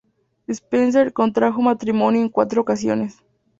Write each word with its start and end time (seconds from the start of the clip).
Spencer 0.49 1.13
contrajo 1.13 1.61
matrimonio 1.61 2.21
en 2.21 2.29
cuatro 2.29 2.59
ocasiones. 2.63 3.19